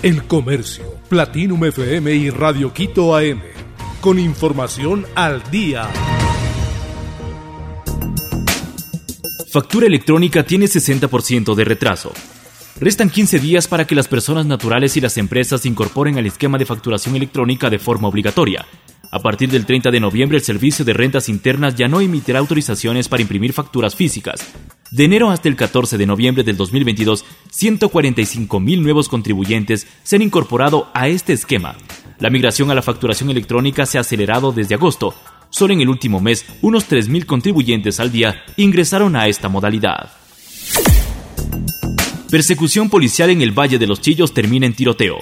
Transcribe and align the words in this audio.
El 0.00 0.22
Comercio, 0.28 0.84
Platinum 1.08 1.64
FM 1.64 2.14
y 2.14 2.30
Radio 2.30 2.72
Quito 2.72 3.16
AM. 3.16 3.42
Con 4.00 4.20
información 4.20 5.04
al 5.16 5.42
día. 5.50 5.88
Factura 9.50 9.88
electrónica 9.88 10.44
tiene 10.44 10.66
60% 10.66 11.56
de 11.56 11.64
retraso. 11.64 12.12
Restan 12.78 13.10
15 13.10 13.40
días 13.40 13.66
para 13.66 13.88
que 13.88 13.96
las 13.96 14.06
personas 14.06 14.46
naturales 14.46 14.96
y 14.96 15.00
las 15.00 15.18
empresas 15.18 15.62
se 15.62 15.68
incorporen 15.68 16.16
al 16.16 16.26
esquema 16.26 16.58
de 16.58 16.66
facturación 16.66 17.16
electrónica 17.16 17.68
de 17.68 17.80
forma 17.80 18.06
obligatoria. 18.06 18.66
A 19.10 19.18
partir 19.18 19.50
del 19.50 19.66
30 19.66 19.90
de 19.90 19.98
noviembre, 19.98 20.38
el 20.38 20.44
Servicio 20.44 20.84
de 20.84 20.92
Rentas 20.92 21.28
Internas 21.28 21.74
ya 21.74 21.88
no 21.88 22.00
emitirá 22.00 22.38
autorizaciones 22.38 23.08
para 23.08 23.22
imprimir 23.22 23.52
facturas 23.52 23.96
físicas. 23.96 24.46
De 24.90 25.04
enero 25.04 25.30
hasta 25.30 25.48
el 25.48 25.56
14 25.56 25.98
de 25.98 26.06
noviembre 26.06 26.44
del 26.44 26.56
2022, 26.56 27.24
145.000 27.52 28.80
nuevos 28.80 29.08
contribuyentes 29.08 29.86
se 30.02 30.16
han 30.16 30.22
incorporado 30.22 30.88
a 30.94 31.08
este 31.08 31.34
esquema. 31.34 31.76
La 32.18 32.30
migración 32.30 32.70
a 32.70 32.74
la 32.74 32.82
facturación 32.82 33.28
electrónica 33.30 33.84
se 33.84 33.98
ha 33.98 34.00
acelerado 34.00 34.50
desde 34.50 34.74
agosto. 34.74 35.14
Solo 35.50 35.74
en 35.74 35.82
el 35.82 35.88
último 35.88 36.20
mes, 36.20 36.46
unos 36.62 36.88
3.000 36.90 37.26
contribuyentes 37.26 38.00
al 38.00 38.10
día 38.10 38.42
ingresaron 38.56 39.14
a 39.14 39.28
esta 39.28 39.48
modalidad. 39.48 40.10
Persecución 42.30 42.90
policial 42.90 43.30
en 43.30 43.42
el 43.42 43.52
Valle 43.52 43.78
de 43.78 43.86
los 43.86 44.00
Chillos 44.00 44.32
termina 44.34 44.66
en 44.66 44.74
tiroteo. 44.74 45.18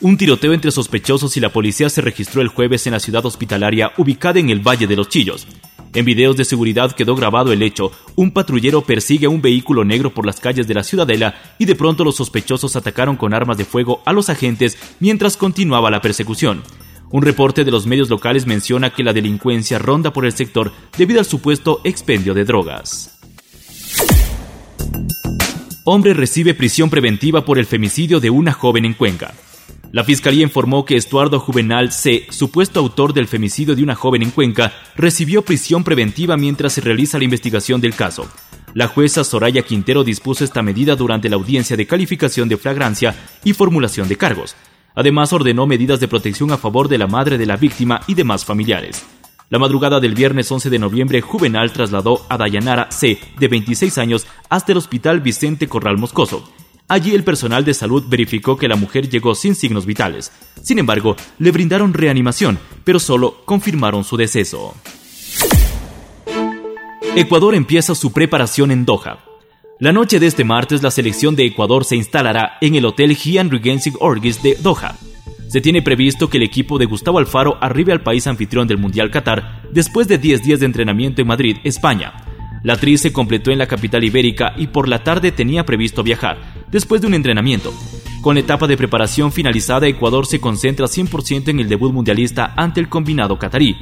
Un 0.00 0.16
tiroteo 0.16 0.52
entre 0.52 0.70
sospechosos 0.70 1.36
y 1.36 1.40
la 1.40 1.50
policía 1.50 1.88
se 1.88 2.00
registró 2.00 2.42
el 2.42 2.48
jueves 2.48 2.86
en 2.86 2.92
la 2.92 3.00
ciudad 3.00 3.24
hospitalaria 3.24 3.92
ubicada 3.96 4.40
en 4.40 4.50
el 4.50 4.60
Valle 4.60 4.86
de 4.86 4.96
los 4.96 5.08
Chillos. 5.08 5.46
En 5.94 6.04
videos 6.04 6.36
de 6.36 6.44
seguridad 6.44 6.92
quedó 6.92 7.14
grabado 7.14 7.52
el 7.52 7.62
hecho. 7.62 7.92
Un 8.16 8.32
patrullero 8.32 8.82
persigue 8.82 9.26
a 9.26 9.30
un 9.30 9.40
vehículo 9.40 9.84
negro 9.84 10.12
por 10.12 10.26
las 10.26 10.40
calles 10.40 10.66
de 10.66 10.74
la 10.74 10.82
ciudadela 10.82 11.36
y 11.56 11.66
de 11.66 11.76
pronto 11.76 12.02
los 12.02 12.16
sospechosos 12.16 12.74
atacaron 12.74 13.16
con 13.16 13.32
armas 13.32 13.56
de 13.56 13.64
fuego 13.64 14.02
a 14.04 14.12
los 14.12 14.28
agentes 14.28 14.76
mientras 14.98 15.36
continuaba 15.36 15.92
la 15.92 16.00
persecución. 16.00 16.64
Un 17.10 17.22
reporte 17.22 17.64
de 17.64 17.70
los 17.70 17.86
medios 17.86 18.10
locales 18.10 18.44
menciona 18.44 18.90
que 18.90 19.04
la 19.04 19.12
delincuencia 19.12 19.78
ronda 19.78 20.12
por 20.12 20.24
el 20.24 20.32
sector 20.32 20.72
debido 20.98 21.20
al 21.20 21.26
supuesto 21.26 21.80
expendio 21.84 22.34
de 22.34 22.44
drogas. 22.44 23.20
Hombre 25.84 26.12
recibe 26.12 26.54
prisión 26.54 26.90
preventiva 26.90 27.44
por 27.44 27.58
el 27.58 27.66
femicidio 27.66 28.18
de 28.18 28.30
una 28.30 28.52
joven 28.52 28.84
en 28.84 28.94
Cuenca. 28.94 29.32
La 29.94 30.02
fiscalía 30.02 30.42
informó 30.42 30.84
que 30.84 30.96
Estuardo 30.96 31.38
Juvenal 31.38 31.92
C., 31.92 32.26
supuesto 32.30 32.80
autor 32.80 33.12
del 33.12 33.28
femicidio 33.28 33.76
de 33.76 33.84
una 33.84 33.94
joven 33.94 34.22
en 34.22 34.32
Cuenca, 34.32 34.72
recibió 34.96 35.42
prisión 35.42 35.84
preventiva 35.84 36.36
mientras 36.36 36.72
se 36.72 36.80
realiza 36.80 37.16
la 37.16 37.22
investigación 37.22 37.80
del 37.80 37.94
caso. 37.94 38.28
La 38.74 38.88
jueza 38.88 39.22
Soraya 39.22 39.62
Quintero 39.62 40.02
dispuso 40.02 40.42
esta 40.42 40.62
medida 40.62 40.96
durante 40.96 41.28
la 41.28 41.36
audiencia 41.36 41.76
de 41.76 41.86
calificación 41.86 42.48
de 42.48 42.56
flagrancia 42.56 43.14
y 43.44 43.52
formulación 43.52 44.08
de 44.08 44.16
cargos. 44.16 44.56
Además, 44.96 45.32
ordenó 45.32 45.64
medidas 45.68 46.00
de 46.00 46.08
protección 46.08 46.50
a 46.50 46.58
favor 46.58 46.88
de 46.88 46.98
la 46.98 47.06
madre 47.06 47.38
de 47.38 47.46
la 47.46 47.56
víctima 47.56 48.00
y 48.08 48.14
demás 48.14 48.44
familiares. 48.44 49.06
La 49.48 49.60
madrugada 49.60 50.00
del 50.00 50.16
viernes 50.16 50.50
11 50.50 50.70
de 50.70 50.78
noviembre, 50.80 51.20
Juvenal 51.20 51.70
trasladó 51.70 52.26
a 52.28 52.36
Dayanara 52.36 52.90
C., 52.90 53.20
de 53.38 53.46
26 53.46 53.96
años, 53.98 54.26
hasta 54.48 54.72
el 54.72 54.78
hospital 54.78 55.20
Vicente 55.20 55.68
Corral 55.68 55.98
Moscoso. 55.98 56.50
Allí 56.86 57.14
el 57.14 57.24
personal 57.24 57.64
de 57.64 57.72
salud 57.72 58.04
verificó 58.08 58.58
que 58.58 58.68
la 58.68 58.76
mujer 58.76 59.08
llegó 59.08 59.34
sin 59.34 59.54
signos 59.54 59.86
vitales. 59.86 60.32
Sin 60.62 60.78
embargo, 60.78 61.16
le 61.38 61.50
brindaron 61.50 61.94
reanimación, 61.94 62.58
pero 62.84 63.00
solo 63.00 63.42
confirmaron 63.46 64.04
su 64.04 64.18
deceso. 64.18 64.74
Ecuador 67.16 67.54
empieza 67.54 67.94
su 67.94 68.12
preparación 68.12 68.70
en 68.70 68.84
Doha. 68.84 69.20
La 69.80 69.92
noche 69.92 70.20
de 70.20 70.26
este 70.26 70.44
martes, 70.44 70.82
la 70.82 70.90
selección 70.90 71.36
de 71.36 71.46
Ecuador 71.46 71.84
se 71.84 71.96
instalará 71.96 72.58
en 72.60 72.74
el 72.74 72.84
Hotel 72.84 73.16
Gian 73.16 73.50
Regency 73.50 73.92
Orgis 74.00 74.42
de 74.42 74.56
Doha. 74.56 74.96
Se 75.48 75.60
tiene 75.60 75.80
previsto 75.80 76.28
que 76.28 76.36
el 76.36 76.42
equipo 76.42 76.78
de 76.78 76.86
Gustavo 76.86 77.18
Alfaro 77.18 77.56
arribe 77.60 77.92
al 77.92 78.02
país 78.02 78.26
anfitrión 78.26 78.68
del 78.68 78.78
Mundial 78.78 79.10
Qatar 79.10 79.62
después 79.72 80.06
de 80.06 80.18
10 80.18 80.42
días 80.42 80.60
de 80.60 80.66
entrenamiento 80.66 81.22
en 81.22 81.28
Madrid, 81.28 81.56
España. 81.64 82.12
La 82.62 82.74
actriz 82.74 83.02
se 83.02 83.12
completó 83.12 83.50
en 83.50 83.58
la 83.58 83.66
capital 83.66 84.04
ibérica 84.04 84.54
y 84.56 84.68
por 84.68 84.88
la 84.88 85.04
tarde 85.04 85.32
tenía 85.32 85.64
previsto 85.64 86.02
viajar, 86.02 86.53
después 86.74 87.00
de 87.00 87.06
un 87.06 87.14
entrenamiento. 87.14 87.72
Con 88.20 88.34
la 88.34 88.40
etapa 88.40 88.66
de 88.66 88.76
preparación 88.76 89.30
finalizada, 89.30 89.86
Ecuador 89.86 90.26
se 90.26 90.40
concentra 90.40 90.86
100% 90.86 91.48
en 91.48 91.60
el 91.60 91.68
debut 91.68 91.92
mundialista 91.92 92.52
ante 92.56 92.80
el 92.80 92.88
combinado 92.88 93.38
catarí. 93.38 93.76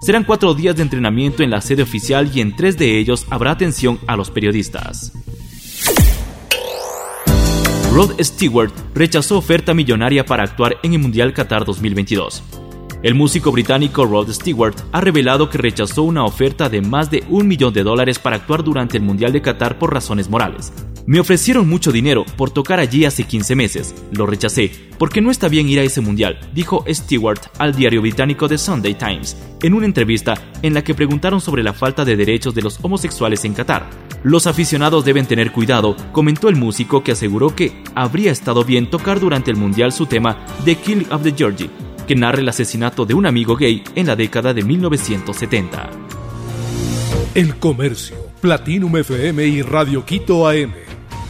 Serán 0.00 0.22
cuatro 0.22 0.54
días 0.54 0.76
de 0.76 0.82
entrenamiento 0.82 1.42
en 1.42 1.50
la 1.50 1.60
sede 1.60 1.82
oficial 1.82 2.30
y 2.32 2.40
en 2.40 2.54
tres 2.54 2.78
de 2.78 3.00
ellos 3.00 3.26
habrá 3.30 3.50
atención 3.50 3.98
a 4.06 4.16
los 4.16 4.30
periodistas. 4.30 5.12
Rod 7.92 8.12
Stewart 8.20 8.72
rechazó 8.94 9.38
oferta 9.38 9.74
millonaria 9.74 10.24
para 10.24 10.44
actuar 10.44 10.76
en 10.84 10.92
el 10.92 11.00
Mundial 11.00 11.32
Qatar 11.32 11.64
2022. 11.64 12.44
El 13.02 13.16
músico 13.16 13.50
británico 13.50 14.04
Rod 14.04 14.30
Stewart 14.30 14.76
ha 14.92 15.00
revelado 15.00 15.50
que 15.50 15.58
rechazó 15.58 16.04
una 16.04 16.24
oferta 16.24 16.68
de 16.68 16.80
más 16.80 17.10
de 17.10 17.24
un 17.28 17.48
millón 17.48 17.72
de 17.72 17.82
dólares 17.82 18.20
para 18.20 18.36
actuar 18.36 18.62
durante 18.62 18.98
el 18.98 19.02
Mundial 19.02 19.32
de 19.32 19.42
Qatar 19.42 19.78
por 19.78 19.92
razones 19.92 20.30
morales. 20.30 20.72
Me 21.06 21.20
ofrecieron 21.20 21.68
mucho 21.68 21.92
dinero 21.92 22.24
por 22.36 22.50
tocar 22.50 22.80
allí 22.80 23.04
hace 23.04 23.22
15 23.22 23.54
meses. 23.54 23.94
Lo 24.10 24.26
rechacé, 24.26 24.72
porque 24.98 25.20
no 25.20 25.30
está 25.30 25.46
bien 25.46 25.68
ir 25.68 25.78
a 25.78 25.84
ese 25.84 26.00
mundial, 26.00 26.40
dijo 26.52 26.84
Stewart 26.88 27.38
al 27.58 27.76
diario 27.76 28.02
británico 28.02 28.48
The 28.48 28.58
Sunday 28.58 28.94
Times, 28.94 29.36
en 29.62 29.74
una 29.74 29.86
entrevista 29.86 30.34
en 30.62 30.74
la 30.74 30.82
que 30.82 30.94
preguntaron 30.94 31.40
sobre 31.40 31.62
la 31.62 31.72
falta 31.72 32.04
de 32.04 32.16
derechos 32.16 32.56
de 32.56 32.62
los 32.62 32.80
homosexuales 32.82 33.44
en 33.44 33.54
Qatar. 33.54 33.88
Los 34.24 34.48
aficionados 34.48 35.04
deben 35.04 35.26
tener 35.26 35.52
cuidado, 35.52 35.94
comentó 36.10 36.48
el 36.48 36.56
músico 36.56 37.04
que 37.04 37.12
aseguró 37.12 37.54
que 37.54 37.84
habría 37.94 38.32
estado 38.32 38.64
bien 38.64 38.90
tocar 38.90 39.20
durante 39.20 39.52
el 39.52 39.56
mundial 39.56 39.92
su 39.92 40.06
tema 40.06 40.44
The 40.64 40.74
Kill 40.74 41.06
of 41.12 41.22
the 41.22 41.34
Georgie, 41.36 41.70
que 42.08 42.16
narra 42.16 42.40
el 42.40 42.48
asesinato 42.48 43.06
de 43.06 43.14
un 43.14 43.26
amigo 43.26 43.54
gay 43.54 43.84
en 43.94 44.08
la 44.08 44.16
década 44.16 44.52
de 44.52 44.64
1970. 44.64 45.88
El 47.36 47.54
Comercio, 47.58 48.16
Platinum 48.40 48.96
FM 48.96 49.46
y 49.46 49.62
Radio 49.62 50.04
Quito 50.04 50.48
AM. 50.48 50.85